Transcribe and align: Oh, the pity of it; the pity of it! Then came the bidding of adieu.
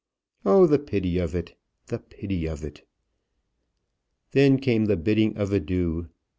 Oh, 0.43 0.65
the 0.65 0.79
pity 0.79 1.19
of 1.19 1.35
it; 1.35 1.55
the 1.85 1.99
pity 1.99 2.47
of 2.47 2.63
it! 2.63 2.87
Then 4.31 4.57
came 4.57 4.85
the 4.85 4.97
bidding 4.97 5.37
of 5.37 5.51
adieu. 5.53 6.09